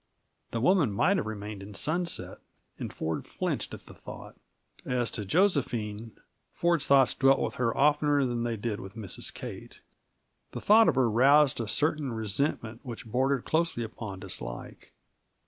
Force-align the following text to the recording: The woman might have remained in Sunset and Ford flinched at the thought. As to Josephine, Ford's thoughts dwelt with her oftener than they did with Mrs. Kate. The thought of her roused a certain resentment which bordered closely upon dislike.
The 0.49 0.59
woman 0.59 0.91
might 0.91 1.17
have 1.17 1.27
remained 1.27 1.61
in 1.61 1.75
Sunset 1.75 2.39
and 2.79 2.91
Ford 2.91 3.27
flinched 3.27 3.71
at 3.75 3.85
the 3.85 3.93
thought. 3.93 4.35
As 4.83 5.11
to 5.11 5.25
Josephine, 5.25 6.13
Ford's 6.55 6.87
thoughts 6.87 7.13
dwelt 7.13 7.37
with 7.39 7.57
her 7.57 7.77
oftener 7.77 8.25
than 8.25 8.41
they 8.41 8.57
did 8.57 8.79
with 8.79 8.95
Mrs. 8.95 9.31
Kate. 9.31 9.79
The 10.53 10.61
thought 10.61 10.89
of 10.89 10.95
her 10.95 11.07
roused 11.07 11.61
a 11.61 11.67
certain 11.67 12.11
resentment 12.13 12.79
which 12.83 13.05
bordered 13.05 13.45
closely 13.45 13.83
upon 13.83 14.19
dislike. 14.21 14.91